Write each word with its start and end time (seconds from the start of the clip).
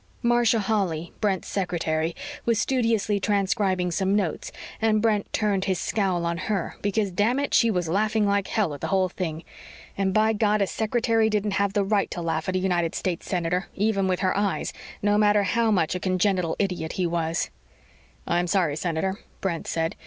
Marcia 0.23 0.57
Holly, 0.61 1.13
Brent's 1.21 1.47
secretary, 1.47 2.15
was 2.43 2.59
studiously 2.59 3.19
transcribing 3.19 3.91
some 3.91 4.15
notes 4.15 4.51
and 4.81 4.99
Brent 4.99 5.31
turned 5.31 5.65
his 5.65 5.77
scowl 5.79 6.25
on 6.25 6.39
her 6.39 6.75
because, 6.81 7.11
damn 7.11 7.39
it, 7.39 7.53
she 7.53 7.69
was 7.69 7.87
laughing 7.87 8.25
like 8.25 8.47
hell 8.47 8.73
at 8.73 8.81
the 8.81 8.87
whole 8.87 9.09
thing. 9.09 9.43
And, 9.95 10.11
by 10.11 10.33
God, 10.33 10.59
a 10.59 10.65
secretary 10.65 11.29
didn't 11.29 11.51
have 11.51 11.73
the 11.73 11.83
right 11.83 12.09
to 12.09 12.21
laugh 12.23 12.49
at 12.49 12.55
a 12.55 12.57
United 12.57 12.95
States 12.95 13.27
Senator, 13.29 13.67
even 13.75 14.07
with 14.07 14.21
her 14.21 14.35
eyes, 14.35 14.73
no 15.03 15.19
matter 15.19 15.43
how 15.43 15.69
much 15.69 15.93
a 15.93 15.99
congenital 15.99 16.55
idiot 16.57 16.93
he 16.93 17.05
was. 17.05 17.51
"I'm 18.25 18.47
sorry, 18.47 18.75
Senator," 18.77 19.19
Brent 19.39 19.67
said. 19.67 19.93